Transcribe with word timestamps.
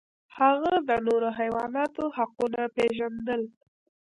هغه 0.37 0.73
د 0.87 0.89
نورو 1.07 1.29
حیواناتو 1.39 2.03
حقونه 2.17 2.61
پیژندل. 2.75 3.41